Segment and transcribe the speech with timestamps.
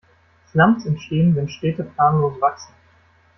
[0.51, 2.73] Slums entstehen, wenn Städte planlos wachsen.